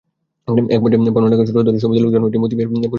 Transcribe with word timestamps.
একপর্যায়ে 0.69 1.13
পাওনা 1.15 1.27
টাকার 1.31 1.45
সূত্র 1.47 1.65
ধরে 1.67 1.81
সমিতির 1.83 2.03
লোকজন 2.05 2.21
মতি 2.23 2.55
মিয়ার 2.55 2.69
বসতবাড়ি 2.69 2.75
দখলে 2.75 2.79
নেন। 2.79 2.89